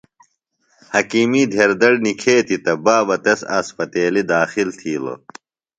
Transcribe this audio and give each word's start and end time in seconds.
حکِیمی 0.93 1.43
ڈھیر 1.51 1.71
دڑ 1.81 1.93
نِکھیتیۡ 2.05 2.61
تہ 2.63 2.73
بابہ 2.83 3.15
تس 3.23 3.39
اسپتیلیۡ 3.57 4.27
داخل 4.31 4.67
تِھیلوۡ۔ 4.79 5.19